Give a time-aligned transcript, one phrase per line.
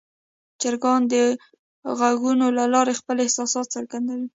[0.61, 1.15] چرګان د
[1.99, 4.27] غږونو له لارې خپل احساسات څرګندوي.